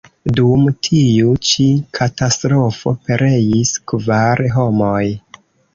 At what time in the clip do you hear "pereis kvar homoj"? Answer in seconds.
3.05-5.09